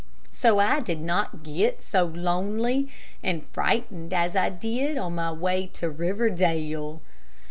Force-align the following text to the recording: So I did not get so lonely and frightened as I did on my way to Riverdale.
So 0.31 0.57
I 0.57 0.79
did 0.79 0.99
not 0.99 1.43
get 1.43 1.83
so 1.83 2.05
lonely 2.05 2.89
and 3.21 3.45
frightened 3.45 4.15
as 4.15 4.35
I 4.35 4.49
did 4.49 4.97
on 4.97 5.13
my 5.13 5.31
way 5.31 5.67
to 5.73 5.91
Riverdale. 5.91 7.03